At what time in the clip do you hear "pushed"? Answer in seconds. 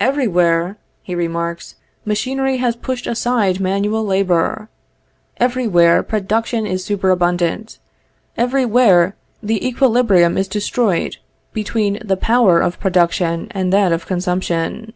2.76-3.06